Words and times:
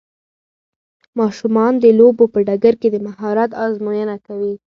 ماشومان 1.19 1.73
د 1.79 1.85
لوبو 1.99 2.25
په 2.33 2.39
ډګر 2.47 2.73
کې 2.81 2.89
د 2.91 2.97
مهارت 3.07 3.49
ازموینه 3.65 4.15
کوي. 4.27 4.53